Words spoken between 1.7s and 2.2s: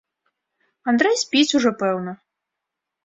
пэўна.